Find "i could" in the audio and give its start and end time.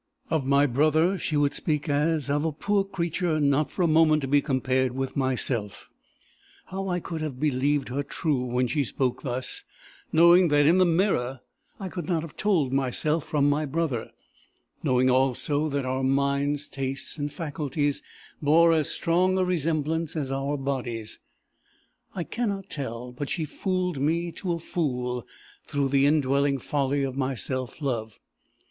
6.89-7.21, 11.79-12.07